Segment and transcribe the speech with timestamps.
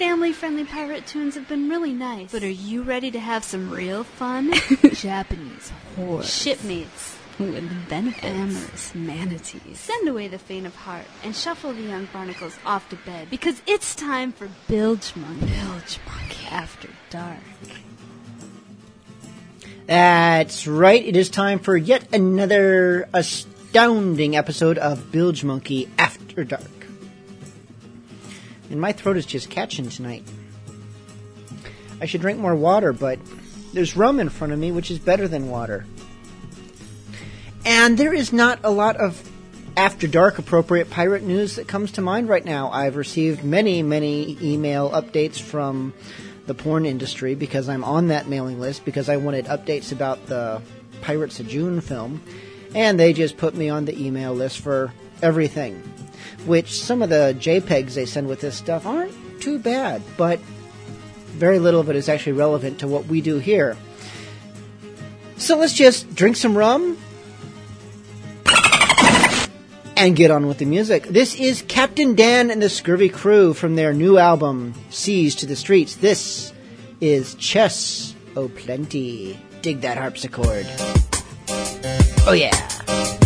[0.00, 2.32] family friendly pirate tunes have been really nice.
[2.32, 4.50] But are you ready to have some real fun?
[4.94, 6.22] Japanese horror.
[6.22, 7.18] Shipmates.
[7.38, 8.24] With benefits.
[8.24, 9.78] Amorous manatees.
[9.78, 13.60] Send away the faint of heart and shuffle the young barnacles off to bed because
[13.66, 15.40] it's time for Bilgemunky.
[15.40, 16.46] Bilge Monkey.
[16.50, 17.36] After dark.
[19.84, 21.04] That's right.
[21.04, 26.79] It is time for yet another astounding episode of Bilgemunky After Dark.
[28.70, 30.24] And my throat is just catching tonight.
[32.00, 33.18] I should drink more water, but
[33.72, 35.84] there's rum in front of me, which is better than water.
[37.64, 39.28] And there is not a lot of
[39.76, 42.70] after dark appropriate pirate news that comes to mind right now.
[42.70, 45.92] I've received many, many email updates from
[46.46, 50.60] the porn industry because I'm on that mailing list because I wanted updates about the
[51.00, 52.22] Pirates of June film.
[52.74, 54.92] And they just put me on the email list for
[55.22, 55.76] everything.
[56.46, 60.38] Which some of the JPEGs they send with this stuff aren't too bad, but
[61.32, 63.76] very little of it is actually relevant to what we do here.
[65.36, 66.98] So let's just drink some rum,
[70.00, 71.04] and get on with the music.
[71.08, 75.54] This is Captain Dan and the Scurvy Crew from their new album, Seas to the
[75.54, 75.96] Streets.
[75.96, 76.54] This
[77.02, 79.38] is Chests O Plenty.
[79.60, 80.66] Dig that harpsichord.
[82.26, 83.19] Oh, yeah.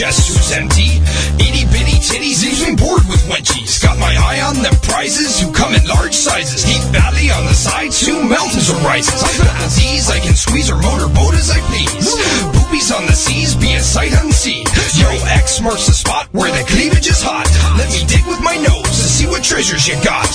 [0.00, 1.04] Who's empty.
[1.36, 3.76] Itty bitty titties leaves me bored with wenchies.
[3.82, 6.64] Got my eye on them prizes who come in large sizes.
[6.64, 9.20] Deep valley on the sides, two mountains or rises.
[9.20, 12.08] I've got disease, I can squeeze or motorboat as I please.
[12.56, 14.64] Boobies on the seas, be a sight unseen.
[14.96, 17.44] Yo, X marks the spot where the cleavage is hot.
[17.76, 20.32] Let me dig with my nose to see what treasures you got.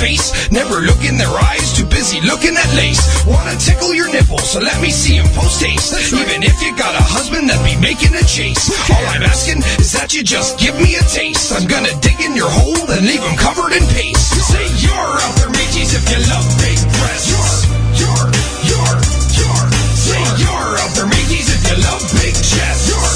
[0.00, 0.32] Face.
[0.50, 3.04] Never look in their eyes, too busy looking at lace.
[3.26, 5.92] Wanna tickle your nipples, so let me see see 'em post haste.
[6.12, 8.64] Even if you got a husband that be making a chase.
[8.94, 11.52] All I'm asking is that you just give me a taste.
[11.52, 14.30] I'm gonna dig in your hole and leave leave 'em covered in paste.
[14.52, 17.28] Say you're out there, mateys, if you love big breasts.
[17.30, 17.56] You're,
[18.00, 18.26] you're,
[18.70, 18.98] you're,
[19.38, 19.66] you're.
[20.06, 22.88] Say you're out there, mateys, if you love big chests.
[22.88, 23.09] You're,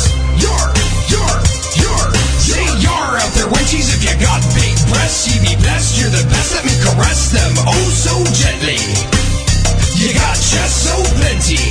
[5.15, 5.35] breasts.
[5.35, 6.55] You be blessed, you're the best.
[6.55, 8.79] Let me caress them oh so gently.
[9.97, 11.63] You got just so plenty.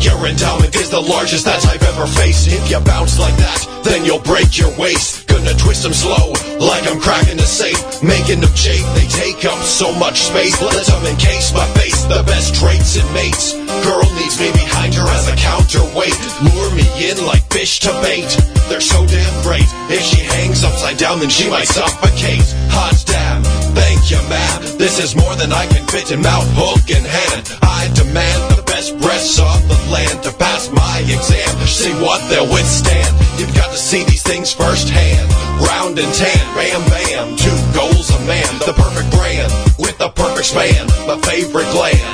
[0.00, 2.48] Your endowment is the largest that I've ever faced.
[2.48, 5.19] If you bounce like that, then you'll break your waist.
[5.30, 8.02] Gonna twist them slow, like I'm cracking a safe.
[8.02, 10.60] Making them chafe, they take up so much space.
[10.60, 13.54] Let them encase my face, the best traits in mates.
[13.86, 16.18] Girl needs me behind her as a counterweight.
[16.42, 18.30] Lure me in like fish to bait.
[18.68, 19.66] They're so damn great.
[19.90, 22.46] If she hangs upside down, then she might suffocate.
[22.70, 23.42] Hot damn,
[23.74, 24.78] thank you, ma'am.
[24.78, 27.58] This is more than I can fit in mouth, hook, and hand.
[27.62, 31.52] I demand the best breasts of the land to pass my exam.
[31.68, 33.12] See what they'll withstand.
[33.36, 35.28] You've got to see these things firsthand.
[35.60, 37.36] Round and tan, bam bam.
[37.36, 38.48] Two goals a man.
[38.64, 40.88] The perfect brand with the perfect span.
[41.04, 42.08] My favorite gland.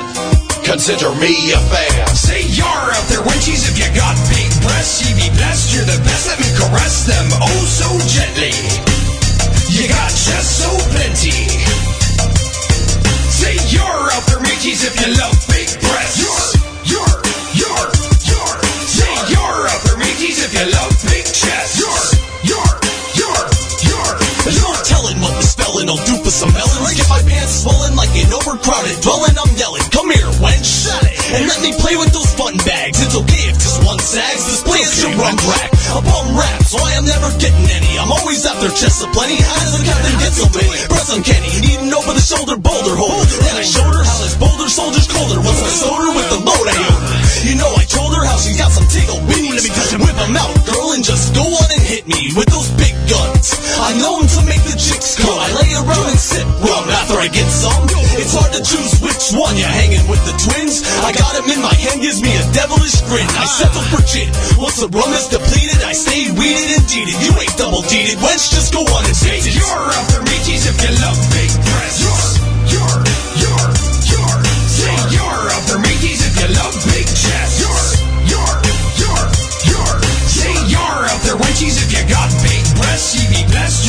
[0.67, 2.03] Consider me a fan.
[2.11, 5.07] Say you're out there, wenchies, if you got big breasts.
[5.07, 6.27] You be blessed, you're the best.
[6.27, 8.51] Let me caress them oh so gently.
[9.71, 11.47] You got just so plenty.
[13.31, 16.19] Say you're out there, mateys, if you love big breasts.
[16.19, 16.56] You're,
[16.87, 17.15] you're,
[17.53, 17.87] you're,
[18.25, 18.55] you're.
[18.87, 19.47] Say you're
[19.97, 21.77] mateys, if you love big chests.
[21.77, 22.05] You're,
[22.47, 22.73] you're,
[23.19, 23.43] you're,
[23.85, 24.13] you're.
[24.47, 26.95] There's no telling what the spelling will do for some melons.
[26.95, 29.35] Get my pants swollen like an overcrowded dwelling.
[29.35, 30.65] I'm yelling, come here, wench.
[30.65, 31.17] Shut it.
[31.35, 33.03] And let me play with those button bags.
[33.03, 34.47] It's okay if just one sags.
[34.47, 35.69] Display is your rum rack.
[35.91, 37.99] A bum rap, so I am never getting any.
[37.99, 39.35] I'm always after chests of plenty.
[39.39, 40.71] How does the captain get so many?
[40.87, 41.51] Breasts uncanny.
[41.59, 43.27] Need an over the shoulder boulder holder.
[43.43, 45.39] Then I showed her how this boulder soldier's colder.
[45.43, 46.16] Once my sewed
[48.41, 49.53] she's got some tickle bitties.
[49.53, 52.33] Let me touch and whip 'em out, girl, and just go on and hit me
[52.33, 53.53] with those big guns.
[53.77, 55.37] I know 'em to make the chicks come.
[55.37, 57.85] I lay around and sip rum after I get some.
[58.17, 59.55] It's hard to choose which one.
[59.57, 60.81] You're hanging with the twins.
[61.05, 63.27] I got got 'em in my hand, gives me a devilish grin.
[63.43, 64.29] I settle for gin.
[64.57, 67.15] Once the rum is depleted, I stay weeded and deeded.
[67.25, 69.55] You ain't double deeded, wench, just go on and taste it.
[69.55, 71.36] you're out there, mateys, if you love big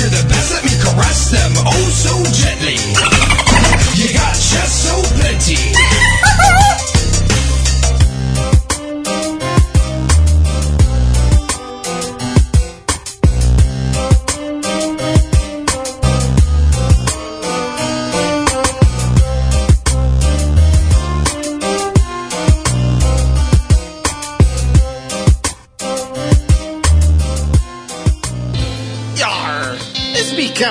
[0.09, 0.53] the best.
[0.53, 3.08] Let me caress them oh so gently.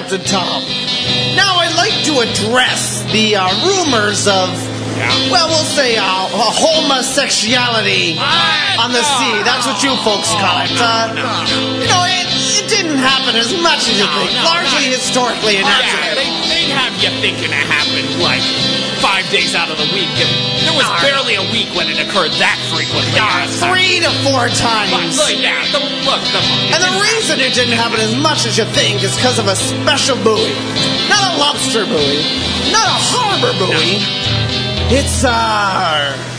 [0.08, 0.64] Captain Tom.
[1.36, 4.48] Now I'd like to address the uh, rumors of,
[5.28, 8.16] well, we'll say uh, homosexuality
[8.80, 9.36] on the sea.
[9.44, 10.72] That's what you folks call it.
[10.80, 11.12] Uh,
[11.84, 12.24] you know, it,
[12.56, 14.32] it didn't happen as much as you think.
[14.48, 15.68] Largely historically and
[16.68, 18.44] Yeah, they, they'd have you thinking it happened like
[19.00, 20.10] five days out of the week.
[20.20, 20.30] And
[20.66, 23.14] there was barely a week when it occurred that frequently.
[23.62, 25.18] Three to four But times.
[25.18, 26.42] look, yeah, the, look, the,
[26.74, 29.56] And the reason it didn't happen as much as you think is because of a
[29.56, 30.52] special buoy.
[31.08, 32.20] Not a lobster buoy,
[32.74, 34.02] not a harbor buoy.
[34.90, 36.37] It's our.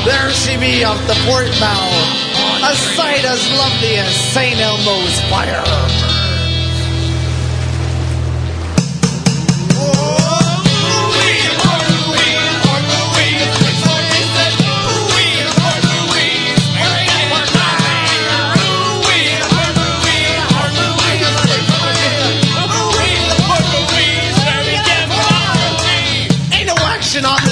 [0.09, 1.85] There she be off the port bow,
[2.65, 4.57] a sight as lovely as St.
[4.57, 5.61] Elmo's fire.
[27.21, 27.42] On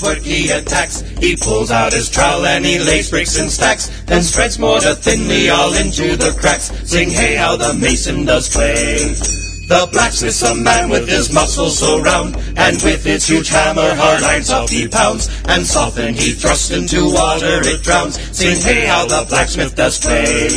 [0.00, 1.00] work he attacks.
[1.18, 5.50] He pulls out his trowel and he lays bricks in stacks, then spreads mortar thinly
[5.50, 6.70] all into the cracks.
[6.88, 9.14] Sing hey how the mason does play.
[9.66, 14.22] The blacksmith's a man with his muscles so round, and with his huge hammer hard
[14.22, 18.20] irons off he pounds, and soften he thrusts into water it drowns.
[18.36, 20.48] Sing hey how the blacksmith does play.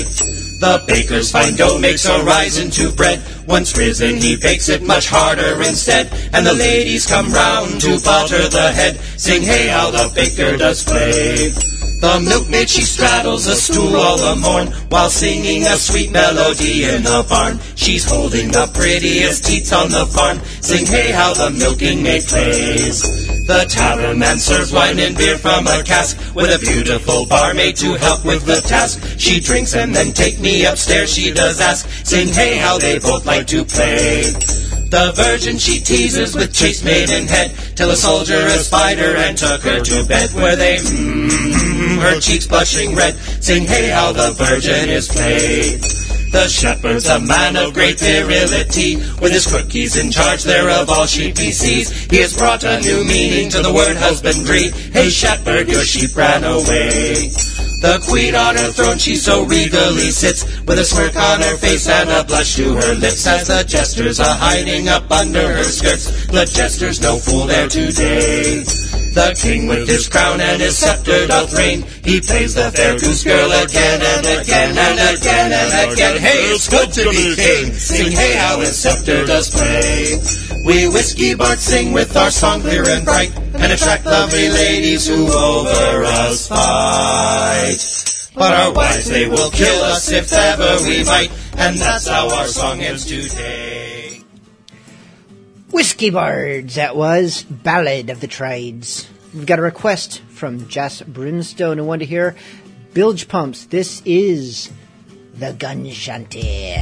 [0.59, 3.21] The baker's fine dough makes a rise into bread.
[3.47, 6.07] Once risen, he bakes it much harder instead.
[6.33, 8.97] And the ladies come round to butter the head.
[9.17, 11.74] Sing hey how the baker does play.
[12.01, 17.03] The milkmaid she straddles a stool all the morn while singing a sweet melody in
[17.03, 17.59] the barn.
[17.75, 20.39] She's holding the prettiest teats on the farm.
[20.61, 23.01] Sing hey how the milking maid plays.
[23.47, 27.93] The tavern man serves wine and beer from a cask with a beautiful barmaid to
[27.93, 29.19] help with the task.
[29.19, 31.13] She drinks and then take me upstairs.
[31.13, 34.33] She does ask, sing hey how they both like to play.
[34.89, 39.61] The virgin she teases with chaste maiden head till a soldier espied her and took
[39.61, 44.89] her to bed where they mm, her cheeks blushing red sing hey how the virgin
[44.89, 45.81] is played.
[46.31, 48.97] The shepherd's a man of great virility.
[49.21, 51.89] With his cookies in charge thereof all sheep he sees.
[52.11, 54.69] He has brought a new meaning to the word husbandry.
[54.91, 57.31] Hey shepherd, your sheep ran away.
[57.85, 61.87] The queen on her throne, she so regally sits, with a smirk on her face
[61.87, 66.25] and a blush to her lips, as the jesters are hiding up under her skirts.
[66.25, 68.63] The jester's no fool there today.
[69.15, 71.83] The king with his crown and his scepter doth reign.
[72.03, 76.19] He plays the fair goose girl again and again and again and again.
[76.19, 77.71] Hey, it's good to be king.
[77.71, 80.19] Sing hey how his scepter does play.
[80.65, 85.31] We whiskey bards sing with our song clear and bright, and attract lovely ladies who
[85.31, 87.79] over us fight.
[88.35, 92.47] But our wives, they will kill us if ever we might, and that's how our
[92.47, 93.84] song ends today.
[95.71, 99.09] Whiskey Bards, that was Ballad of the Trades.
[99.33, 102.35] We've got a request from Jas Brimstone who wanted to hear
[102.93, 103.65] Bilge Pumps.
[103.65, 104.71] This is
[105.33, 106.75] the Gun Shanty.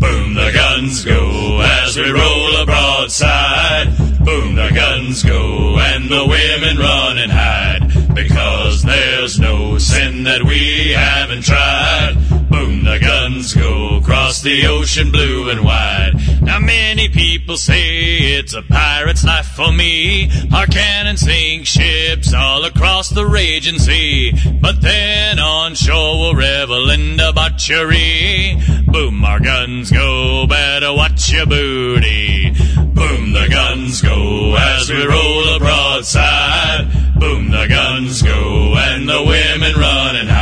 [0.00, 3.96] Boom, the guns go as we roll a broadside.
[4.24, 8.14] Boom, the guns go and the women run and hide.
[8.14, 12.16] Because there's no sin that we haven't tried.
[12.84, 16.12] The guns go across the ocean blue and wide.
[16.42, 20.30] Now many people say it's a pirate's life for me.
[20.54, 24.32] Our cannons sink ships all across the raging sea.
[24.60, 28.60] But then on shore we'll revel in debauchery.
[28.86, 32.50] Boom, our guns go, better watch your booty.
[32.50, 37.18] Boom, the guns go as we roll a broadside.
[37.18, 40.33] Boom, the guns go and the women run and hide.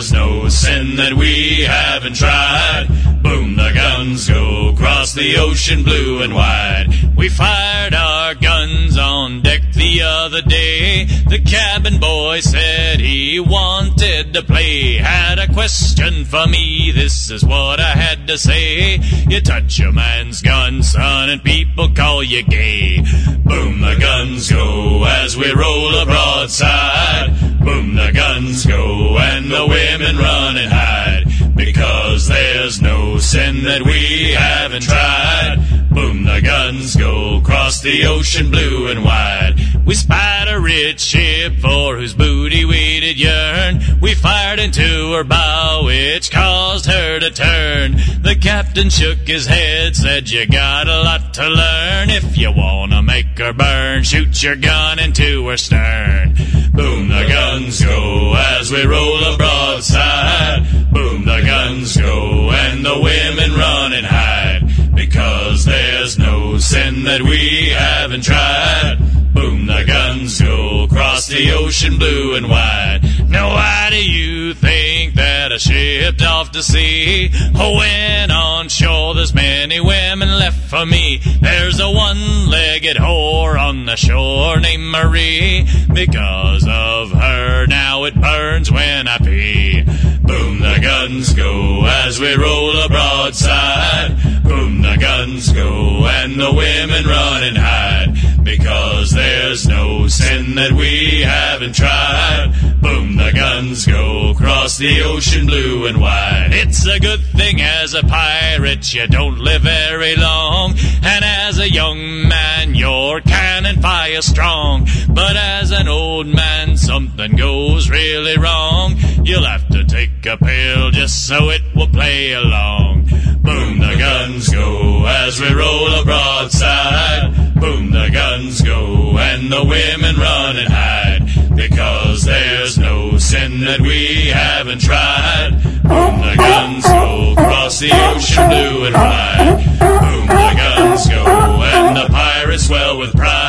[0.00, 3.09] There's no sin that we haven't tried.
[3.30, 6.88] Boom, the guns go across the ocean blue and wide.
[7.16, 11.04] We fired our guns on deck the other day.
[11.04, 14.96] The cabin boy said he wanted to play.
[14.96, 18.96] Had a question for me, this is what I had to say.
[19.28, 22.96] You touch a man's gun, son, and people call you gay.
[23.44, 27.30] Boom, the guns go as we roll a broadside.
[27.60, 31.29] Boom, the guns go and the women run and hide.
[31.64, 35.58] Because there's no sin that we haven't tried.
[35.90, 39.60] Boom, the guns go across the ocean blue and wide.
[39.84, 43.80] We spied a rich ship for whose booty we did yearn.
[44.00, 47.19] We fired into her bow, which caused her
[47.60, 47.92] turn.
[48.22, 52.10] The captain shook his head, said you got a lot to learn.
[52.10, 56.34] If you wanna make her burn, shoot your gun into her stern.
[56.72, 60.60] Boom, the guns go as we roll a broadside.
[60.92, 64.62] Boom, the guns go and the women run and hide.
[64.94, 68.98] Because there's no sin that we haven't tried.
[69.34, 73.00] Boom, the guns go across the ocean blue and wide.
[73.30, 77.30] Now why do you think that I shipped off to sea?
[77.54, 81.20] Oh, when on shore there's many women left for me.
[81.40, 85.64] There's a one-legged whore on the shore named Marie.
[85.92, 89.82] Because of her, now it burns when I pee.
[90.22, 94.42] Boom, the guns go as we roll a broadside.
[94.42, 98.44] Boom, the guns go and the women run and hide.
[98.44, 102.52] Because there's no sin that we haven't tried.
[102.80, 106.50] Boom, the guns go across the ocean blue and wide.
[106.52, 110.74] It's a good thing as a pirate you don't live very long.
[111.02, 114.88] And as a young man your cannon fire strong.
[115.08, 118.96] But as an old man something goes really wrong.
[119.22, 123.04] You'll have to take a pill just so it will play along.
[123.42, 127.54] Boom, the guns go as we roll a broadside.
[127.60, 131.19] Boom, the guns go and the women run and hide.
[131.54, 135.50] Because there's no sin that we haven't tried.
[135.82, 139.56] Boom, the guns go across the ocean blue and wide.
[139.78, 143.39] Boom, the guns go and the pirates swell with pride.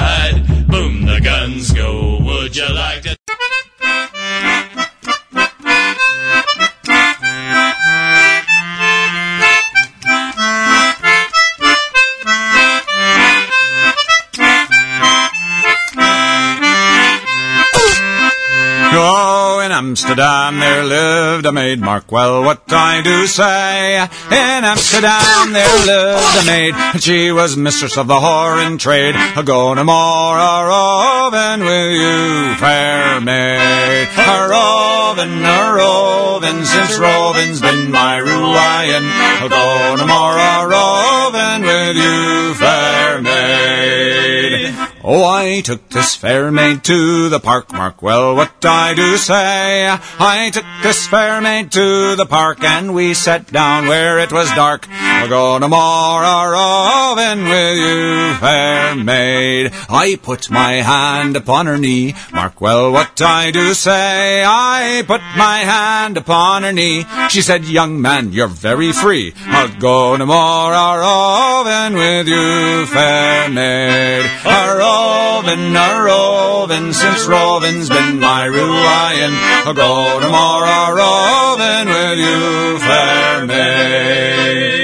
[19.91, 23.97] Amsterdam there lived a maid, mark well what I do say.
[23.97, 29.15] In Amsterdam there lived a maid, and she was mistress of the whoring trade.
[29.35, 34.07] A go no more a roving with you, fair maid.
[34.15, 39.03] A roving, a roving, since roving's been my ruin.
[39.43, 44.90] A go no more a roving with you, fair maid.
[45.03, 49.87] Oh, I took this fair maid to the park, mark well what I do say.
[49.89, 54.47] I took this fair maid to the park, and we sat down where it was
[54.51, 54.87] dark.
[54.87, 59.71] We're going to roving with you, fair maid.
[59.89, 64.43] I put my hand upon her knee, mark well what I do say.
[64.45, 67.05] I put my hand upon her knee.
[67.29, 69.33] She said, young man, you're very free.
[69.45, 74.29] I'll go no more a roving with you, fair maid.
[74.45, 79.33] A roving, a roving, since roving's been my ruin.
[79.65, 84.80] I'll go more a with you, fair maid.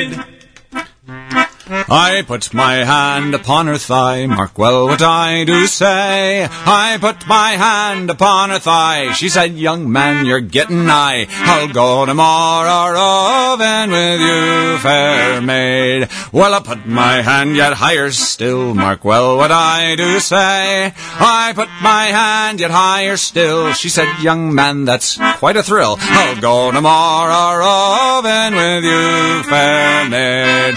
[1.89, 6.45] I put my hand upon her thigh, mark well what I do say.
[6.49, 9.13] I put my hand upon her thigh.
[9.13, 11.27] She said, young man, you're getting nigh.
[11.29, 16.09] I'll go to roving with you, fair maid.
[16.33, 20.93] Well, I put my hand yet higher still, mark well what I do say.
[20.97, 23.71] I put my hand yet higher still.
[23.71, 25.95] She said, young man, that's quite a thrill.
[25.99, 30.75] I'll go to roving with you, fair maid.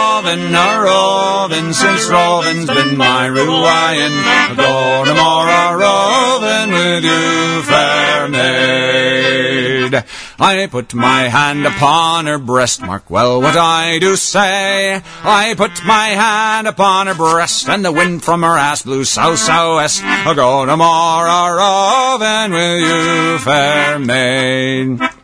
[0.00, 4.12] Roving, a roving, since roving's been my ruin.
[4.12, 10.04] I'll go no more a roving with you, fair maid.
[10.38, 15.02] I put my hand upon her breast, mark well what I do say.
[15.22, 19.38] I put my hand upon her breast, and the wind from her ass blew south
[19.38, 20.02] southwest.
[20.04, 25.19] I'll go no more a roving with you, fair maid.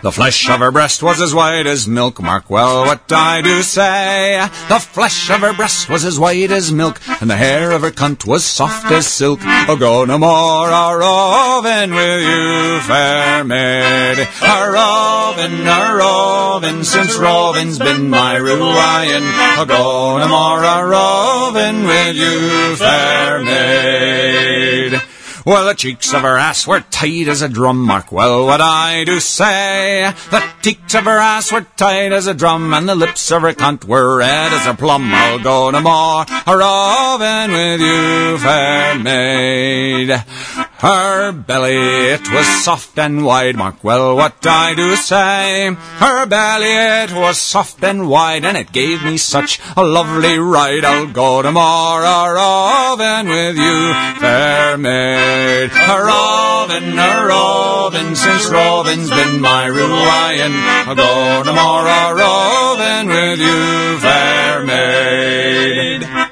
[0.00, 3.62] The flesh of her breast was as white as milk, mark well what I do
[3.62, 4.38] say.
[4.68, 7.90] The flesh of her breast was as white as milk, and the hair of her
[7.90, 9.40] cunt was soft as silk.
[9.42, 14.20] Oh, go no more a roving with you, fair maid.
[14.40, 19.22] A roving, a roving, since roving's been my ruin.
[19.58, 25.02] Oh, go no more a roving with you, fair maid.
[25.48, 29.04] Well, the cheeks of her ass were tight as a drum, mark well what I
[29.04, 30.12] do say.
[30.30, 33.54] The cheeks of her ass were tight as a drum, and the lips of her
[33.54, 35.10] cunt were red as a plum.
[35.10, 40.10] I'll go no more a roving with you, fair maid.
[40.80, 45.74] Her belly, it was soft and wide, mark well what I do say.
[45.74, 50.84] Her belly, it was soft and wide, and it gave me such a lovely ride.
[50.84, 55.37] I'll go to more a roving with you, fair maid.
[55.38, 60.52] A robin, a robin, since Robin's been my ruin.
[60.86, 66.27] I'll go no more a roving with you, fair maid.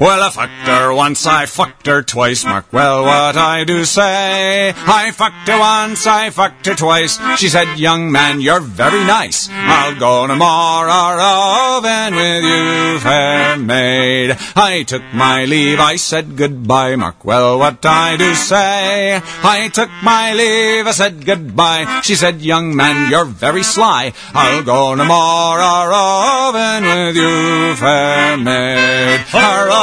[0.00, 2.42] Well, I fucked her once, I fucked her twice.
[2.46, 4.72] Mark well what I do say.
[4.74, 7.18] I fucked her once, I fucked her twice.
[7.38, 9.50] She said, young man, you're very nice.
[9.52, 14.38] I'll go no more a roving with you, fair maid.
[14.56, 16.96] I took my leave, I said goodbye.
[16.96, 19.20] Mark well what I do say.
[19.42, 22.00] I took my leave, I said goodbye.
[22.04, 24.14] She said, young man, you're very sly.
[24.32, 29.26] I'll go no more a roving with you, fair maid.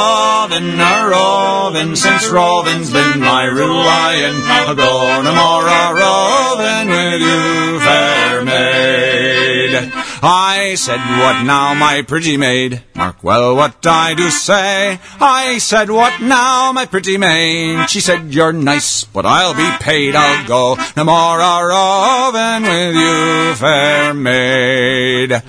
[0.08, 4.34] Roving, a roving, since roving's been my ruin.
[4.44, 9.92] I'll go no more a roving with you, fair maid.
[10.20, 12.82] I said, what now, my pretty maid?
[12.94, 14.98] Mark well what I do say.
[15.20, 17.88] I said, what now, my pretty maid?
[17.88, 20.16] She said, you're nice, but I'll be paid.
[20.16, 25.42] I'll go no more a roving with you, fair maid.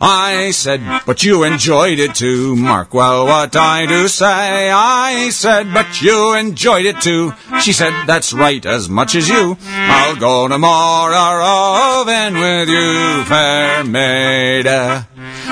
[0.00, 2.56] I said, but you enjoyed it too.
[2.56, 4.70] Mark well what I do say.
[4.70, 7.32] I said, but you enjoyed it too.
[7.60, 9.56] She said, that's right, as much as you.
[9.64, 14.66] I'll go no more a roving with you, fair maid.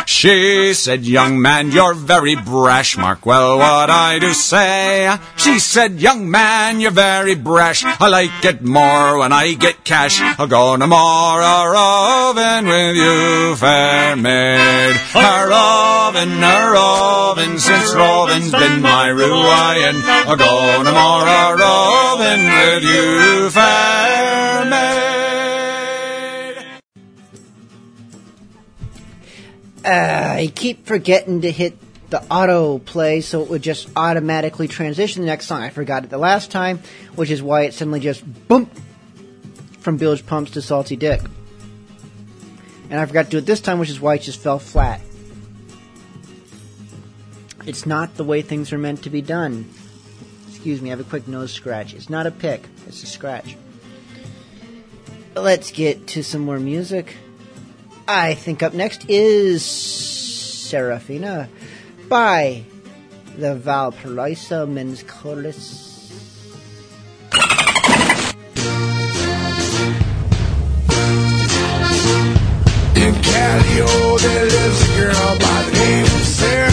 [0.07, 2.97] She said, young man, you're very brash.
[2.97, 5.17] Mark well what I do say.
[5.37, 7.85] She said, young man, you're very brash.
[7.85, 10.21] I like it more when I get cash.
[10.21, 14.97] I'll go no more a roving with you, fair maid.
[15.15, 20.03] A roving, a roving, since roving's been my ruin.
[20.05, 25.14] I'll go no more a roving with you, fair maid.
[29.85, 31.77] Uh, I keep forgetting to hit
[32.09, 35.63] the auto play, so it would just automatically transition the next song.
[35.63, 36.79] I forgot it the last time,
[37.17, 38.71] which is why it suddenly just boom
[39.81, 41.21] from bilge pumps to salty dick.
[42.89, 45.01] And I forgot to do it this time, which is why it just fell flat.
[47.67, 49.69] It's not the way things are meant to be done.
[50.49, 51.93] Excuse me, I have a quick nose scratch.
[51.93, 53.57] It's not a pick, it's a scratch.
[55.35, 57.17] Let's get to some more music.
[58.07, 61.49] I think up next is Serafina
[62.09, 62.65] by
[63.39, 65.91] the Valparaiso Men's Chorus.
[72.95, 76.64] In Callao, oh, there lives a girl by the name of Serafina.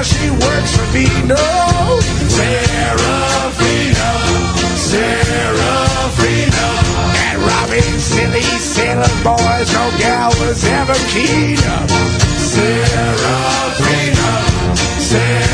[0.00, 1.36] Now she works for Vino.
[2.36, 4.08] Serafina,
[4.88, 6.66] Serafina.
[7.28, 11.86] And robbing silly sailor boys, no gal was ever keener.
[12.38, 13.10] Serafina,
[14.98, 15.49] Serafina.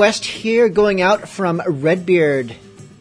[0.00, 2.56] I've got a request here going out from Redbeard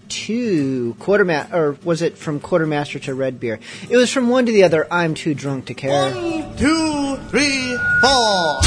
[0.09, 3.61] to Quartermaster, or was it from Quartermaster to Redbeard?
[3.89, 4.85] It was from one to the other.
[4.91, 6.11] I'm too drunk to care.
[6.13, 8.59] One, two, three, four.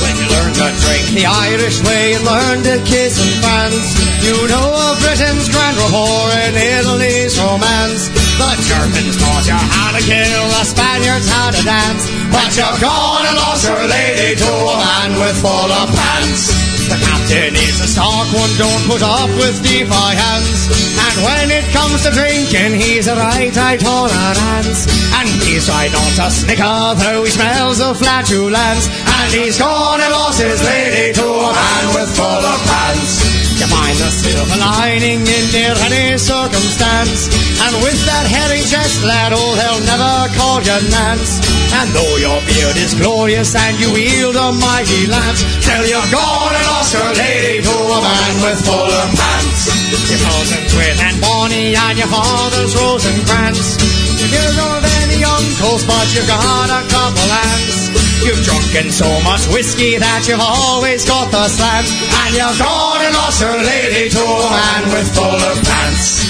[0.00, 3.92] When you learn to drink the Irish way and learn to kiss and dance,
[4.24, 8.25] you know of Britain's grand rapport and Italy's romance.
[8.36, 13.24] The Germans taught you how to kill, the Spaniards how to dance, but you've gone
[13.24, 16.52] and lost your lady to a man with full of pants.
[16.84, 20.68] The captain is a stark one, don't put up with defiance.
[21.00, 24.84] And when it comes to drinking, he's a right eye tolerance.
[25.16, 28.84] And he's tried not to snicker, though he smells of flatulence.
[29.16, 33.35] And he's gone and lost his lady to a man with full of pants.
[33.56, 37.32] You find the silver lining in near any circumstance.
[37.64, 41.40] And with that hairy chest, lad, oh, they'll never call you Nance.
[41.72, 46.52] And though your beard is glorious and you wield a mighty lance, till you've gone
[46.52, 49.72] and lost your lady to a man with fuller pants.
[50.04, 53.80] Your cousin's with and Bonnie and your father's Rosencrantz.
[54.20, 57.95] You don't have any uncles, but you've got a couple aunts.
[58.26, 61.94] You've drunken so much whiskey that you've always got the slants.
[61.94, 66.26] And you've gone and lost your lady to a man with fuller pants.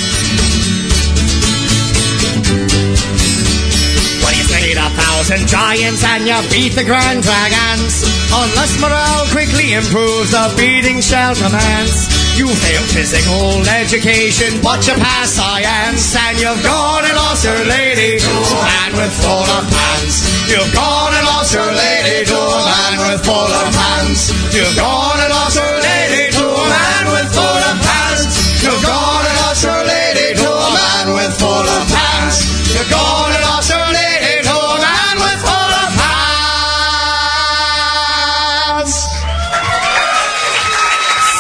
[4.21, 8.05] Well, you slayed a thousand giants and you beat the grand dragons.
[8.29, 12.13] Unless morale quickly improves, the beating shall commence.
[12.37, 18.21] You failed physical education, but you passed science, and you've gone and lost your lady
[18.21, 20.36] to a man with fuller pants.
[20.47, 24.31] You've gone and lost your lady to a man with fuller pants.
[24.55, 28.63] You've gone and lost your lady to a man with fuller pants.
[28.63, 32.47] You've gone and lost your lady to a man with fuller pants.
[32.71, 37.27] You've gone and lost your lady to a man with fuller pants.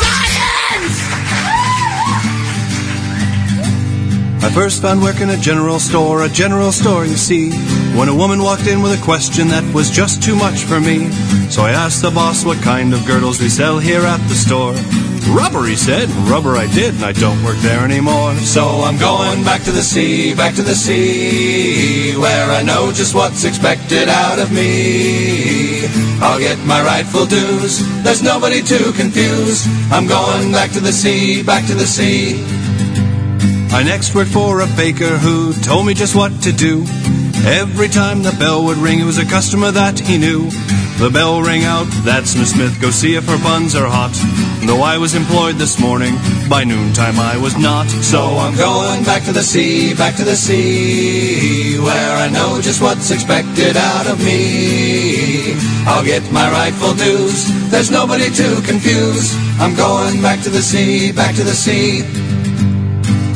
[0.02, 0.98] Science!
[4.42, 7.52] I first found work in a general store, a general store, you see,
[7.96, 11.10] when a woman walked in with a question that was just too much for me.
[11.48, 14.74] So I asked the boss what kind of girdles we sell here at the store.
[15.34, 18.34] Rubber, he said, rubber I did, and I don't work there anymore.
[18.36, 23.14] So I'm going back to the sea, back to the sea, where I know just
[23.14, 25.86] what's expected out of me.
[26.20, 29.66] I'll get my rightful dues, there's nobody to confuse.
[29.90, 32.44] I'm going back to the sea, back to the sea.
[33.72, 36.84] I next worked for a baker who told me just what to do.
[37.44, 40.48] Every time the bell would ring, it was a customer that he knew.
[40.98, 44.16] The bell rang out, that's Miss Smith, go see if her buns are hot.
[44.66, 46.16] Though I was employed this morning,
[46.48, 47.86] by noontime I was not.
[48.02, 52.80] So I'm going back to the sea, back to the sea, where I know just
[52.80, 55.52] what's expected out of me.
[55.86, 59.36] I'll get my rightful dues, there's nobody to confuse.
[59.60, 62.02] I'm going back to the sea, back to the sea.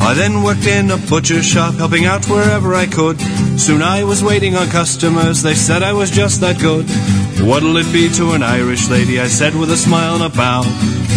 [0.01, 3.21] I then worked in a butcher shop, helping out wherever I could.
[3.59, 6.85] Soon I was waiting on customers, they said I was just that good.
[7.47, 9.19] What'll it be to an Irish lady?
[9.19, 10.63] I said with a smile and a bow.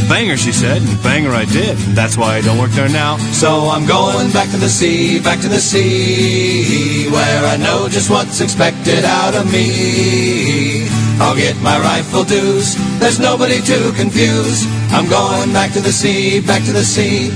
[0.08, 1.76] Banger, she said, and banger I did.
[1.96, 3.16] That's why I don't work there now.
[3.32, 8.10] So I'm going back to the sea, back to the sea, where I know just
[8.10, 10.86] what's expected out of me.
[11.20, 14.66] I'll get my rightful dues, there's nobody to confuse.
[14.90, 17.30] I'm going back to the sea, back to the sea.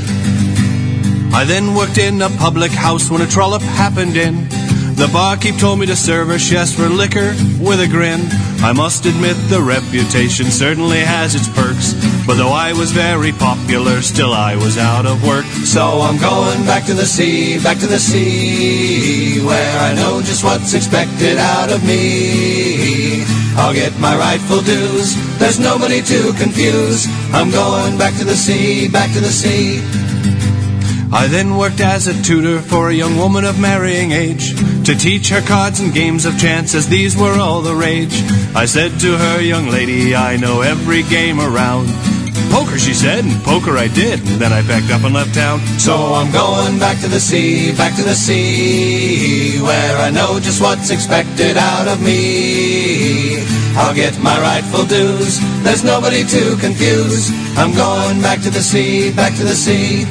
[1.38, 4.48] I then worked in a public house when a trollop happened in.
[4.98, 7.31] The barkeep told me to serve her, asked for liquor
[7.62, 8.27] with a grin.
[8.59, 11.94] I must admit the reputation certainly has its perks.
[12.27, 15.44] But though I was very popular, still I was out of work.
[15.62, 20.42] So I'm going back to the sea, back to the sea, where I know just
[20.42, 23.22] what's expected out of me.
[23.55, 27.07] I'll get my rightful dues, there's nobody to confuse.
[27.31, 29.79] I'm going back to the sea, back to the sea.
[31.11, 35.31] I then worked as a tutor for a young woman of marrying age to teach
[35.31, 38.23] her cards and games of chance as these were all the rage.
[38.55, 41.88] I said to her, young lady, I know every game around.
[42.51, 44.21] Poker, she said, and poker I did.
[44.21, 45.61] Then I packed up and left town.
[45.79, 50.61] So I'm going back to the sea, back to the sea, where I know just
[50.61, 53.42] what's expected out of me.
[53.77, 57.31] I'll get my rightful dues, there's nobody to confuse.
[57.57, 60.05] I'm going back to the sea, back to the sea.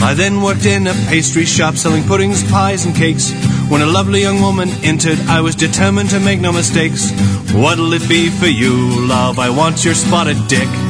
[0.00, 3.32] I then worked in a pastry shop selling puddings, pies, and cakes.
[3.68, 7.10] When a lovely young woman entered, I was determined to make no mistakes.
[7.52, 9.38] What'll it be for you, love?
[9.38, 10.87] I want your spotted dick.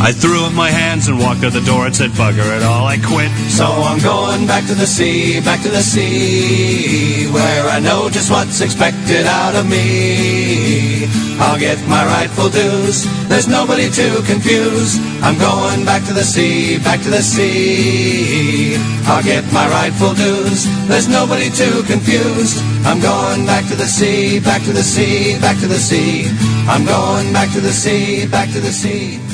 [0.00, 2.86] I threw up my hands and walked out the door and said, bugger it all,
[2.86, 3.28] I quit.
[3.52, 8.30] So I'm going back to the sea, back to the sea, where I know just
[8.30, 11.04] what's expected out of me.
[11.38, 14.96] I'll get my rightful dues, there's nobody to confuse.
[15.20, 18.76] I'm going back to the sea, back to the sea.
[19.04, 22.56] I'll get my rightful dues, there's nobody to confuse.
[22.88, 26.24] I'm going back to the sea, back to the sea, back to the sea.
[26.68, 29.29] I'm going back to the sea, back to the sea.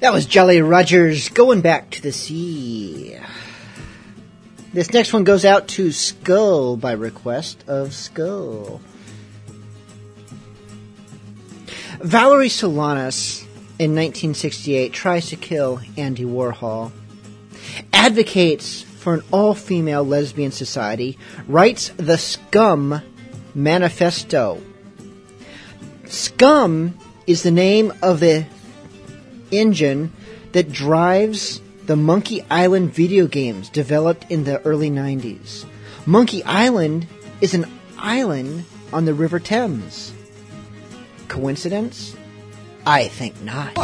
[0.00, 3.18] That was Jolly Rogers going back to the sea.
[4.72, 8.80] This next one goes out to Skull by request of Skull.
[11.98, 13.42] Valerie Solanas
[13.80, 16.92] in 1968 tries to kill Andy Warhol,
[17.92, 23.02] advocates for an all female lesbian society, writes the Scum
[23.52, 24.62] Manifesto.
[26.06, 28.46] Scum is the name of the
[29.50, 30.12] engine
[30.52, 35.64] that drives the Monkey Island video games developed in the early 90s.
[36.06, 37.06] Monkey Island
[37.40, 37.66] is an
[37.98, 40.12] island on the River Thames.
[41.28, 42.14] Coincidence?
[42.86, 43.74] I think not.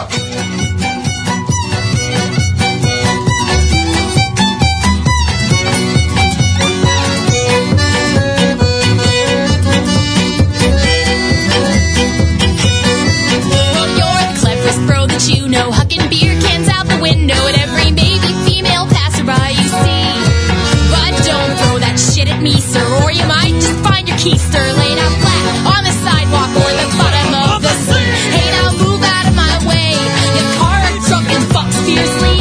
[24.55, 24.99] Sterling.
[25.03, 28.07] I'm flat on the sidewalk or the bottom of the sea.
[28.31, 29.99] Hey, now move out of my way.
[30.39, 30.79] Your car,
[31.11, 31.43] truck, and
[31.83, 32.39] fiercely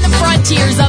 [0.00, 0.80] the frontiers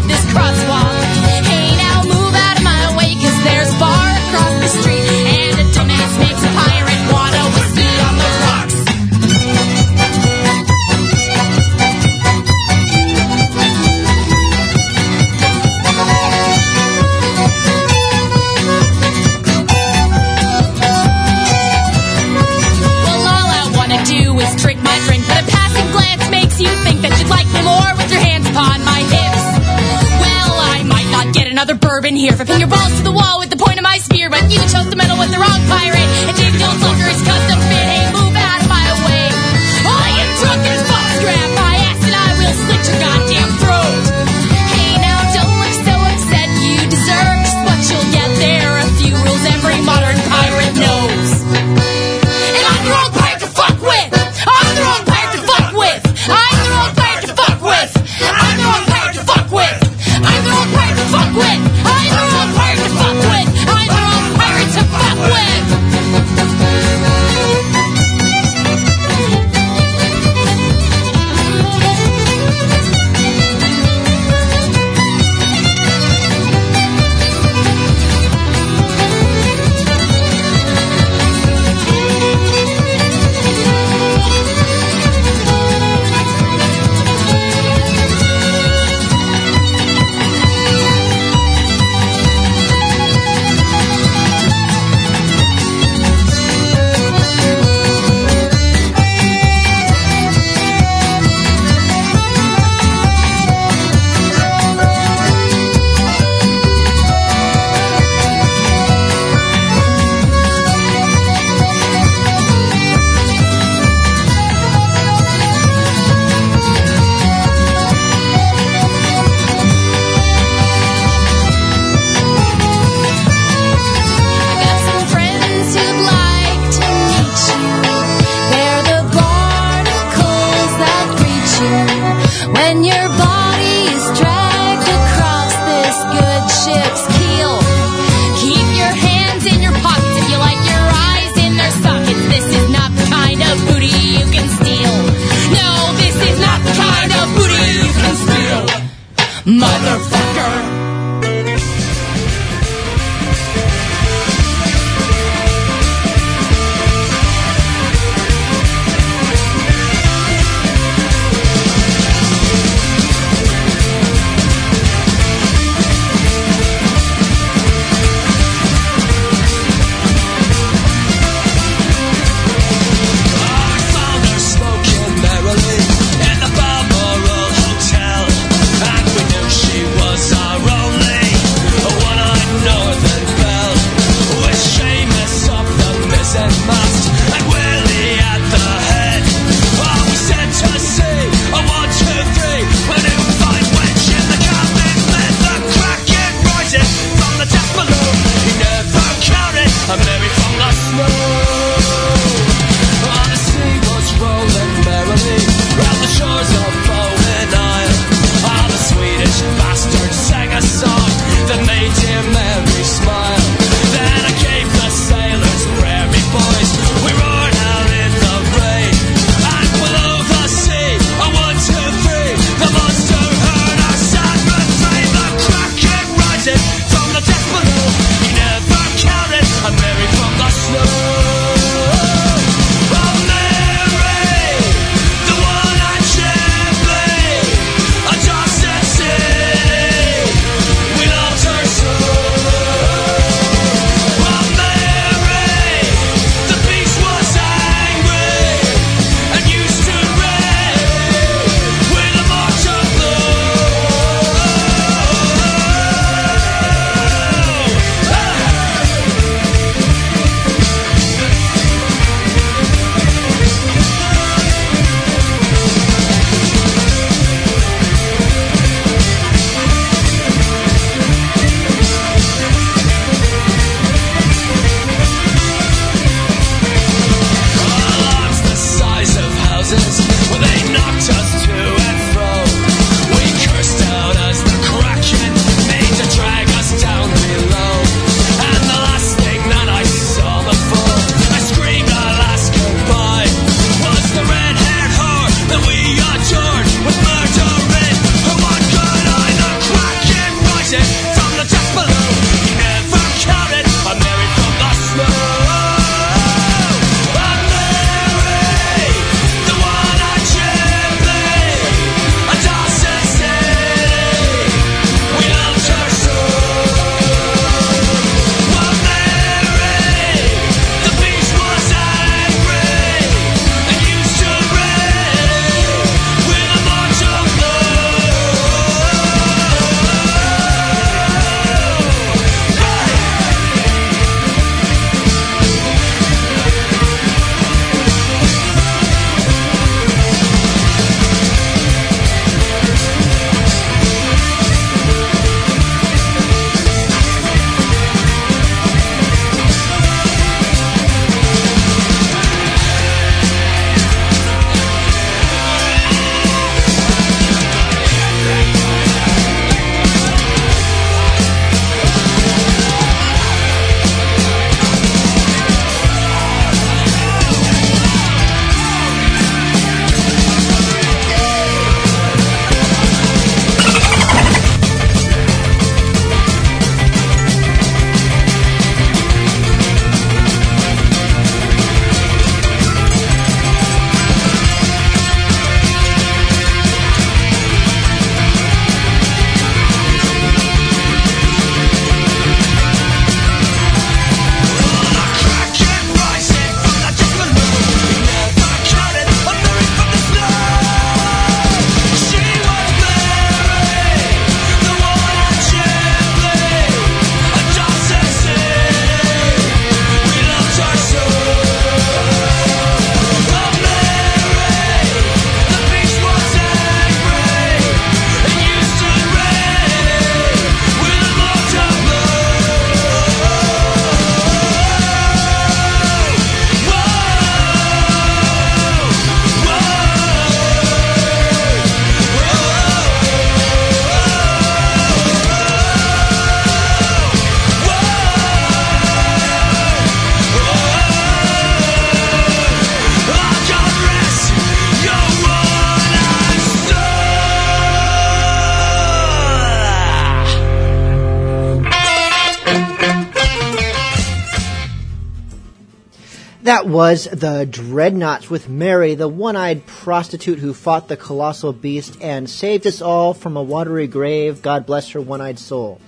[456.71, 462.29] was the Dreadnoughts with Mary, the one eyed prostitute who fought the colossal beast and
[462.29, 464.41] saved us all from a watery grave.
[464.41, 465.79] God bless her one eyed soul.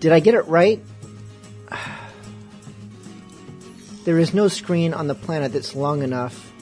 [0.00, 0.82] Did I get it right?
[4.04, 6.52] There is no screen on the planet that's long enough.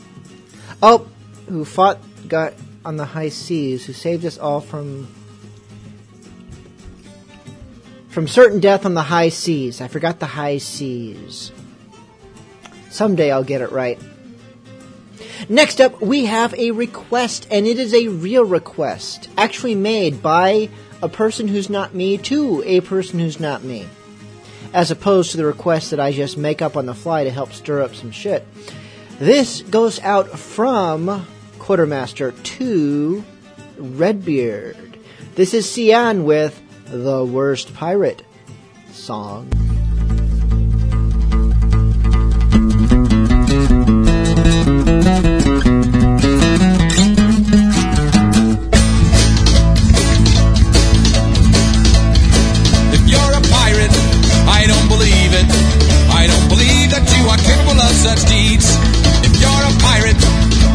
[0.82, 1.06] Oh,
[1.46, 1.98] who fought
[2.28, 2.54] Got
[2.86, 5.08] on the high seas, who saved us all from
[8.08, 9.80] from certain death on the high seas.
[9.80, 11.52] I forgot the high seas.
[12.94, 13.98] Someday I'll get it right.
[15.48, 20.70] Next up, we have a request, and it is a real request, actually made by
[21.02, 23.88] a person who's not me to a person who's not me,
[24.72, 27.52] as opposed to the request that I just make up on the fly to help
[27.52, 28.46] stir up some shit.
[29.18, 31.26] This goes out from
[31.58, 33.24] Quartermaster to
[33.76, 34.98] Redbeard.
[35.34, 38.22] This is Sian with The Worst Pirate
[38.92, 39.63] song.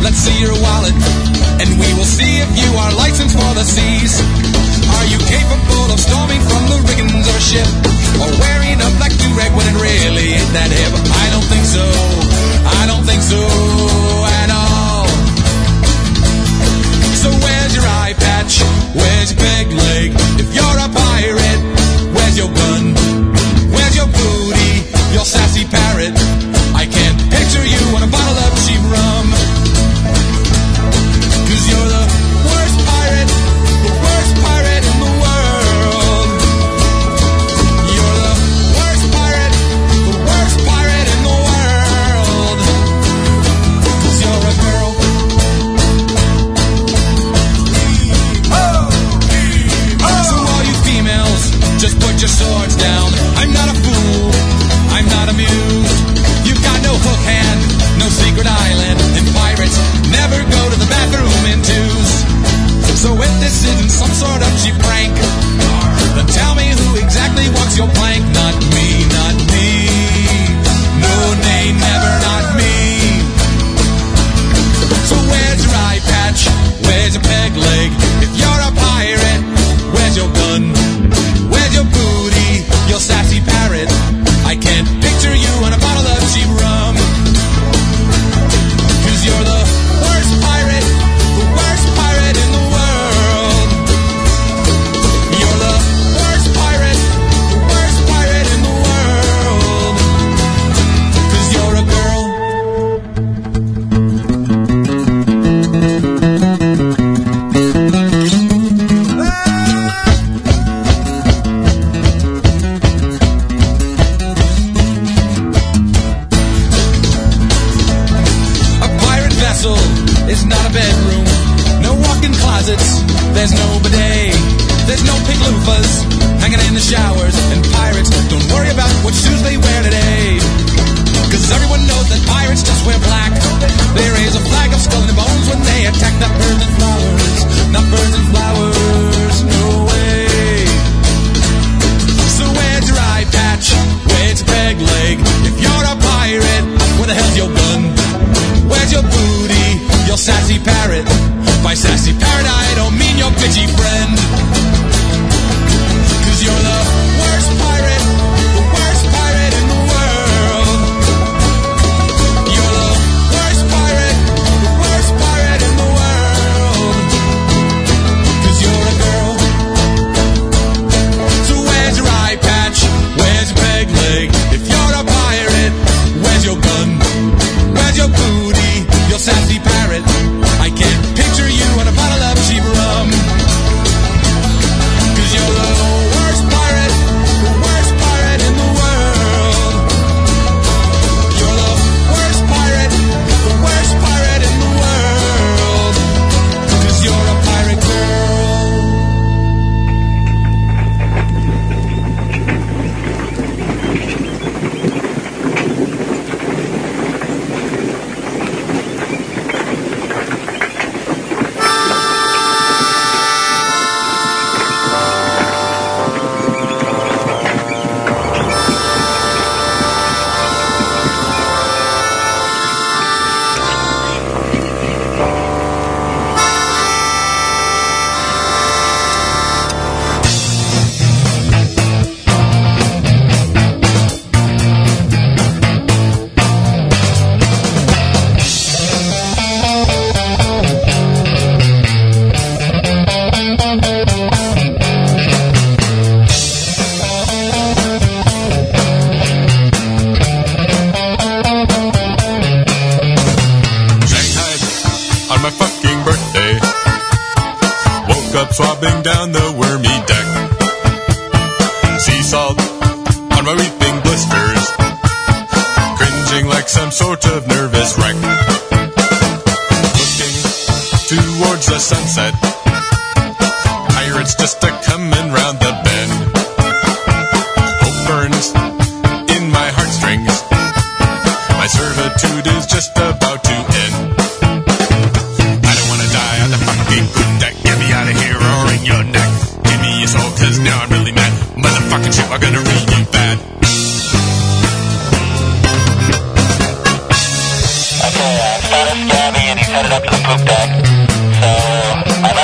[0.02, 0.96] Let's see your wallet,
[1.62, 4.20] and we will see if you are licensed for the seas.
[4.98, 7.68] Are you capable of storming from the riggings of a ship,
[8.20, 10.94] or wearing a black do-rag when it really ain't that hip?
[10.96, 12.19] I don't think so.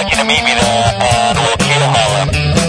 [0.05, 2.64] Like you meet me there and we'll to Harlem.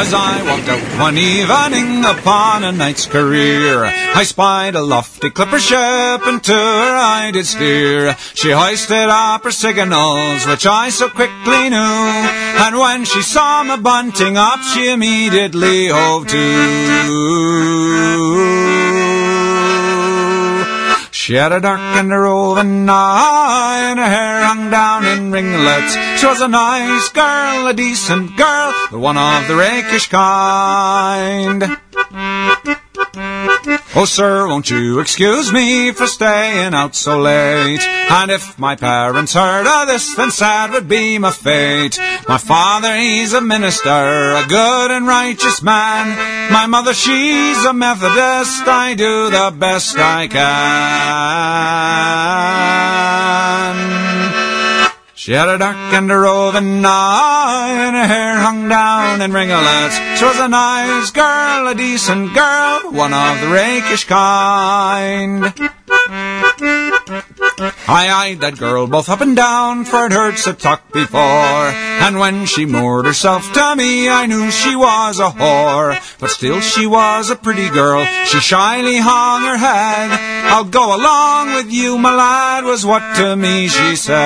[0.00, 5.58] As I walked out one evening upon a night's career, I spied a lofty clipper
[5.58, 8.14] ship, and to her I did steer.
[8.34, 12.20] She hoisted up her signals, which I so quickly knew,
[12.64, 18.57] and when she saw me bunting up, she immediately hove to.
[21.28, 25.94] She had a dark and a roving eye, and her hair hung down in ringlets.
[26.18, 31.64] She was a nice girl, a decent girl, but one of the rakish kind.
[33.94, 37.80] Oh, sir, won't you excuse me for staying out so late?
[37.80, 41.98] And if my parents heard of this, then sad would be my fate.
[42.28, 46.52] My father, he's a minister, a good and righteous man.
[46.52, 48.66] My mother, she's a Methodist.
[48.66, 50.48] I do the best I can.
[55.18, 59.98] She had a dark and a roving eye, and her hair hung down in ringlets.
[60.16, 65.52] She was a nice girl, a decent girl, one of the rakish kind.
[67.88, 71.18] I eyed that girl both up and down, for it hurts to talk before.
[71.18, 75.98] And when she moored herself to me, I knew she was a whore.
[76.20, 80.10] But still she was a pretty girl, she shyly hung her head.
[80.52, 84.18] I'll go along with you, my lad, was what to me she said.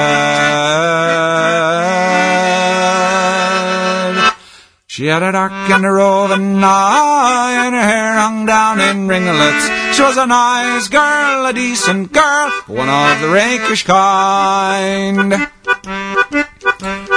[4.87, 9.82] She had a dark and a roving eye, and her hair hung down in ringlets.
[9.95, 15.49] She was a nice girl, a decent girl, one of the rakish kind.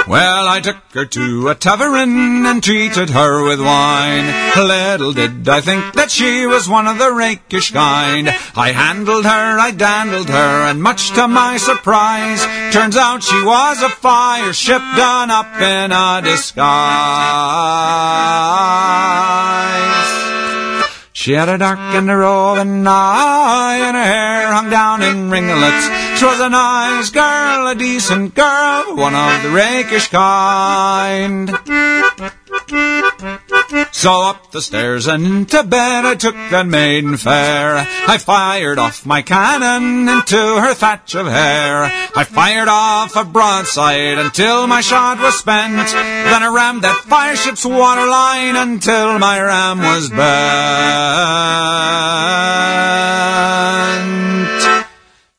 [0.06, 4.26] Well, I took her to a tavern and treated her with wine.
[4.56, 8.28] Little did I think that she was one of the rakish kind.
[8.54, 13.82] I handled her, I dandled her, and much to my surprise, turns out she was
[13.82, 16.66] a fire ship done up in a disguise.
[21.16, 25.88] She had a dark and a roving eye, and her hair hung down in ringlets.
[26.18, 31.48] She was a nice girl, a decent girl, one of the rakish kind.
[33.92, 37.86] So up the stairs and into bed I took that maiden fair.
[38.08, 41.90] I fired off my cannon into her thatch of hair.
[42.14, 45.88] I fired off a broadside until my shot was spent.
[45.88, 48.06] Then I rammed that fire ship's water
[48.56, 50.26] until my ram was bent.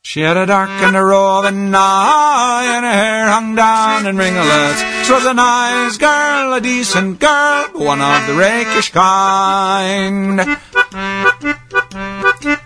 [0.02, 4.97] She had a dark and a roving eye, and her hair hung down in ringlets.
[5.10, 10.38] Was a nice girl, a decent girl, one of the rakish kind.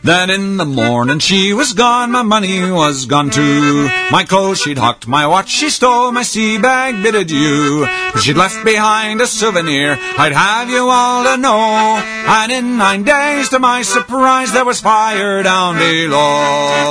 [0.03, 3.89] Then in the morning she was gone, my money was gone too.
[4.11, 7.87] My clothes she'd hocked, my watch she stole, my sea bag bid adieu.
[8.13, 12.03] But she'd left behind a souvenir, I'd have you all to know.
[12.27, 16.83] And in nine days, to my surprise, there was fire down below.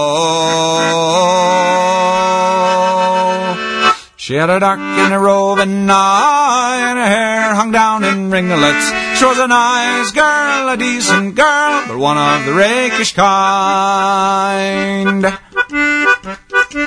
[4.21, 8.91] She had a dark and a roving eye, and her hair hung down in ringlets.
[9.17, 15.25] She was a nice girl, a decent girl, but one of the rakish kind.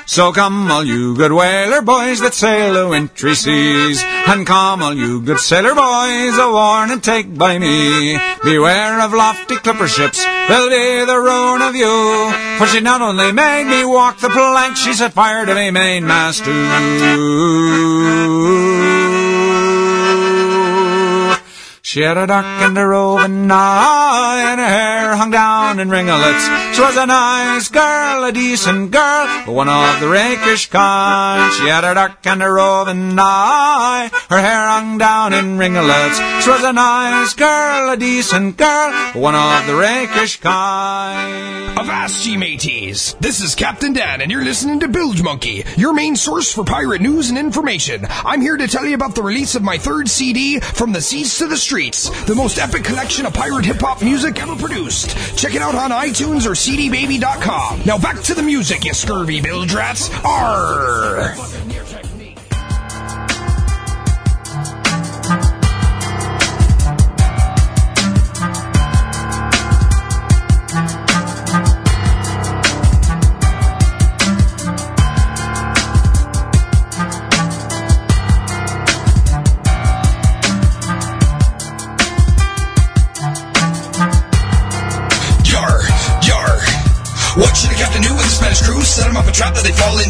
[0.06, 4.94] So come all you good whaler boys that sail the wintry seas, and come all
[4.94, 8.18] you good sailor boys, a warning take by me.
[8.42, 12.32] Beware of lofty clipper ships, they'll be the ruin of you.
[12.58, 16.44] For she not only made me walk the plank, she set fire to me mainmast
[16.44, 16.52] too.
[21.94, 26.44] She had a dark and a roving eye, and her hair hung down in ringlets.
[26.74, 31.52] She was a nice girl, a decent girl, but one of the rakish kind.
[31.52, 36.18] She had a dark and a roving eye, her hair hung down in ringlets.
[36.42, 41.78] She was a nice girl, a decent girl, but one of the rakish kind.
[41.78, 43.14] Avast, ye mateys!
[43.20, 47.30] This is Captain Dan, and you're listening to Bilgemunky, your main source for pirate news
[47.30, 48.06] and information.
[48.08, 51.38] I'm here to tell you about the release of my third CD, From the Seas
[51.38, 51.56] to the
[51.90, 55.16] The most epic collection of pirate hip hop music ever produced.
[55.36, 57.82] Check it out on iTunes or CDBaby.com.
[57.84, 60.08] Now back to the music, you scurvy bilge rats.
[60.24, 61.34] Arr!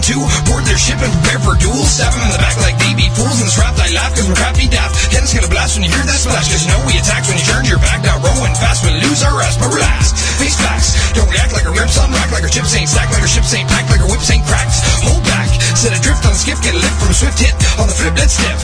[0.05, 0.20] Into.
[0.44, 1.88] Board their ship and prepare for duels.
[1.88, 3.40] Stab them in the back like be fools.
[3.40, 4.92] And strapped I laugh cause we're crafty daft.
[5.09, 6.52] Heads gonna blast when you hear that splash.
[6.52, 8.05] Cause you know we attack when you turn your back.
[8.05, 9.57] Now rowing fast, we'll lose our ass.
[9.57, 10.92] But relax, face facts.
[11.16, 12.28] Don't react like our rips on rack.
[12.30, 13.16] Like our chips ain't stacked.
[13.16, 13.88] Like our ships ain't packed.
[13.88, 14.76] Like our whips ain't cracked.
[15.09, 15.48] Hold back.
[15.72, 16.61] Set adrift on the skiff.
[16.61, 17.55] Get a lift from a swift hit.
[17.80, 18.59] On the flip, let's dip.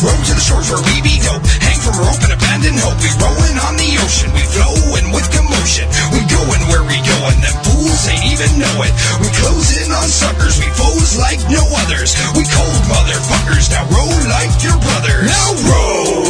[0.00, 1.44] Row to the shores where we be dope.
[1.60, 2.96] Hang from a rope and abandon hope.
[3.04, 4.32] We rowing on the ocean.
[4.32, 5.86] We flowing with commotion.
[6.16, 7.75] We going where we going.
[7.96, 8.92] Fools ain't even know it.
[9.20, 10.58] We close in on suckers.
[10.60, 12.16] We foes like no others.
[12.36, 13.70] We cold motherfuckers.
[13.72, 15.24] Now roll like your brothers.
[15.24, 16.24] Now roll.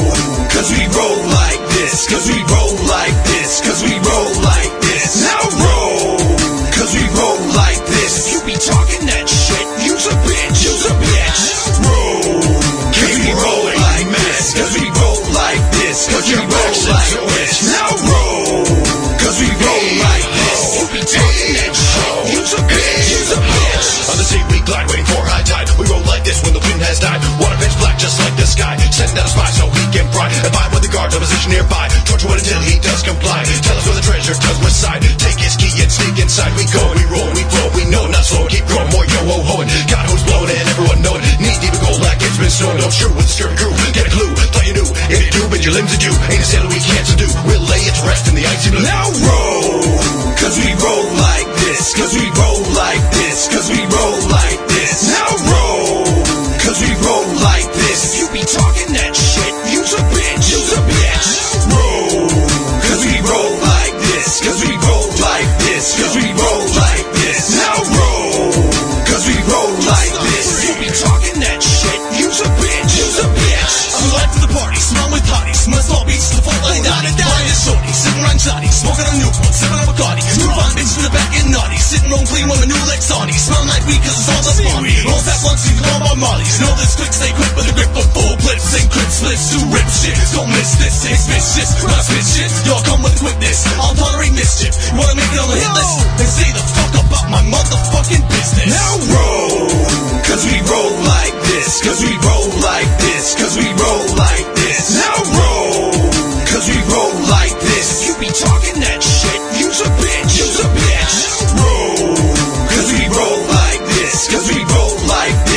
[0.54, 2.06] Cause we roll like this.
[2.08, 3.60] Cause we roll like this.
[3.60, 4.25] Cause we roll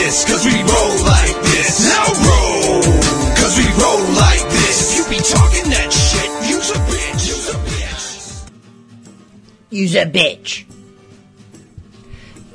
[0.09, 1.87] this, cause we roll like this.
[1.87, 2.81] Now roll,
[3.37, 4.91] cause we roll like this.
[4.91, 8.51] If you be talking that shit, use a bitch, use a bitch.
[9.69, 10.65] Use a bitch.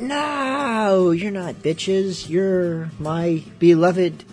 [0.01, 2.29] No, you're not bitches.
[2.29, 4.25] You're my beloved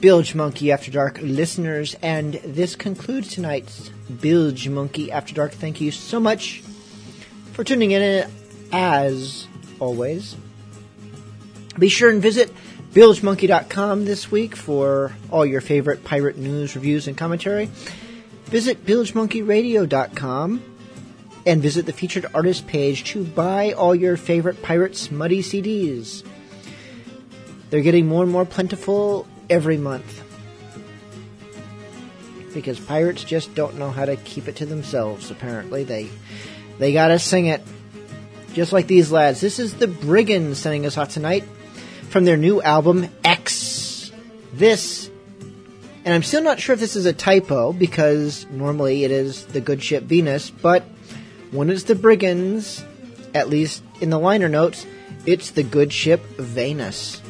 [0.00, 5.52] Bilgemunky After Dark listeners, and this concludes tonight's Bilgemunky After Dark.
[5.52, 6.62] Thank you so much
[7.52, 8.30] for tuning in,
[8.72, 9.46] as
[9.78, 10.36] always.
[11.78, 12.52] Be sure and visit
[12.92, 17.66] Bilgemunky.com this week for all your favorite pirate news, reviews, and commentary.
[18.46, 20.62] Visit BilgemunkyRadio.com
[21.44, 26.24] and visit the featured artist page to buy all your favorite Pirates Muddy CDs.
[27.68, 30.22] They're getting more and more plentiful every month.
[32.54, 35.84] Because pirates just don't know how to keep it to themselves, apparently.
[35.84, 36.08] They
[36.78, 37.60] they gotta sing it.
[38.54, 39.42] Just like these lads.
[39.42, 41.44] This is the Brigands sending us out tonight
[42.08, 44.12] from their new album, X.
[44.52, 45.10] This,
[46.04, 49.60] and I'm still not sure if this is a typo because normally it is the
[49.60, 50.84] good ship Venus, but
[51.50, 52.82] when it's the Brigands,
[53.34, 54.86] at least in the liner notes,
[55.26, 57.20] it's the good ship Venus.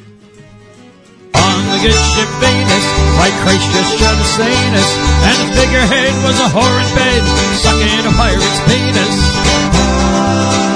[1.35, 2.87] On the good ship Venus,
[3.18, 4.91] white Christ just a sanus,
[5.27, 7.22] and the figurehead was a horrid bed,
[7.59, 10.76] sucking a pirate's penis.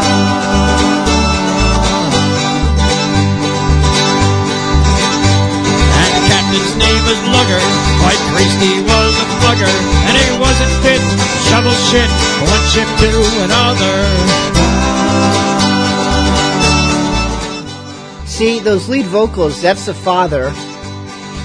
[6.51, 7.63] Captain's name was Lugger,
[8.03, 11.01] white priest he was a flugger, and he wasn't fit
[11.47, 12.11] shovel shit
[12.43, 13.11] one to
[13.45, 13.95] another.
[18.27, 20.53] See, those lead vocals, that's the father.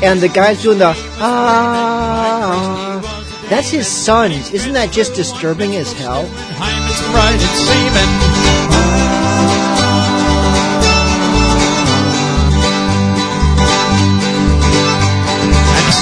[0.02, 3.00] And the guy's doing the ah.
[3.48, 4.32] That's his son.
[4.32, 6.26] Isn't that just disturbing as hell?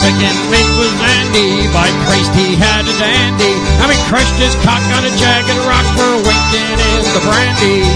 [0.03, 1.63] Second mate was Andy.
[1.71, 3.55] By Christ, he had a dandy.
[3.79, 7.87] I mean, crushed his cock on a jagged rock for winking in the brandy.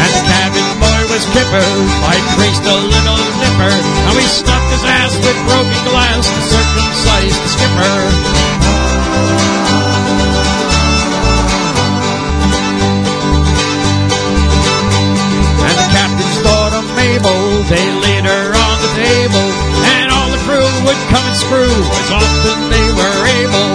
[0.00, 1.68] And the cabin boy was Kipper.
[2.00, 3.74] By Christ, a little nipper.
[4.08, 8.43] Now he stuffed his ass with broken glass to circumcise the skipper.
[17.62, 19.46] They laid her on the table,
[19.94, 23.70] and all the crew would come and screw as often they were able.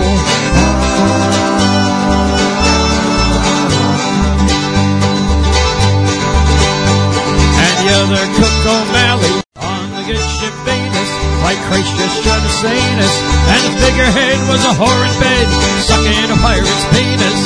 [7.56, 12.54] And the other cook O'Malley on the good ship Venus, white Christ just showed a
[12.60, 13.16] sanus,
[13.48, 15.48] and the figurehead was a whore in bed,
[15.88, 17.40] sucking a pirate's penis.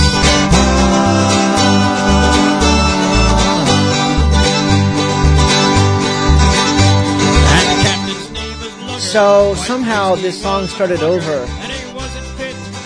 [9.14, 11.46] So somehow this song started over.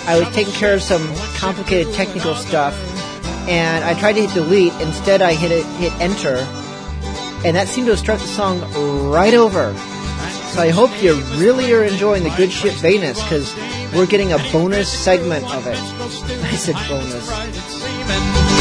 [0.06, 2.76] I was taking care of some complicated technical stuff,
[3.48, 4.74] and I tried to hit delete.
[4.82, 6.36] Instead, I hit it, hit enter,
[7.46, 8.60] and that seemed to start the song
[9.10, 9.74] right over.
[10.52, 13.56] So I hope you really are enjoying the good shit Venus because
[13.96, 15.78] we're getting a bonus segment of it.
[16.44, 18.57] I said bonus.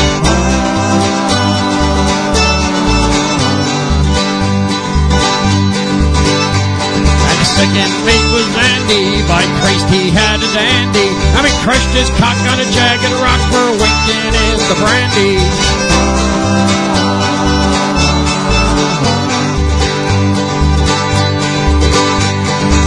[7.56, 9.24] Second mate was Andy.
[9.24, 11.08] By Christ, he had a dandy.
[11.32, 15.40] I mean, crushed his cock on a jagged rock for winking in the brandy.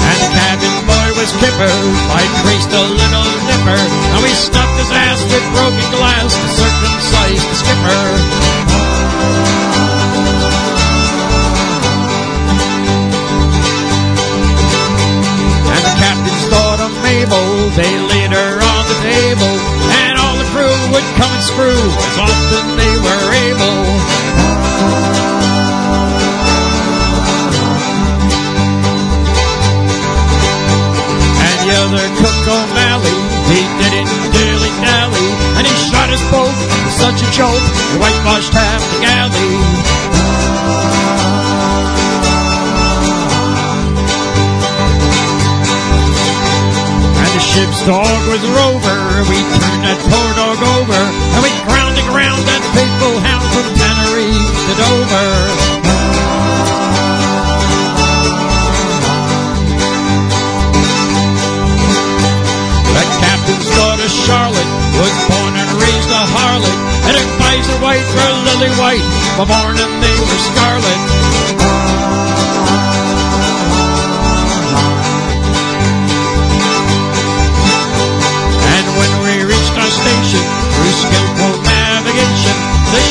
[0.05, 1.73] And the cabin boy was Kipper.
[2.13, 3.81] By Christ, a little nipper.
[4.13, 9.88] Now he stuffed his ass with broken glass to circumcise the skipper.
[17.29, 19.53] Mabel, they laid her on the table,
[20.01, 23.77] and all the crew would come and screw as often they were able.
[31.45, 36.93] And the other cook O'Malley, he didn't dilly dally, and he shot his boat with
[36.97, 39.88] such a jolt, he whitewashed half the galley.
[47.59, 48.99] Ship's dog was rover.
[49.27, 53.67] We turned that poor dog over, and we ground and ground that faithful hound from
[53.75, 55.31] Tenerife to Dover.
[62.95, 66.79] The captain's daughter Charlotte was born and raised a harlot,
[67.11, 69.03] and her eyes are white, her lily white,
[69.35, 70.99] but born and they were scarlet.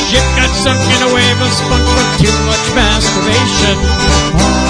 [0.09, 4.68] ship got sunk in a wave of spunk from too much masturbation.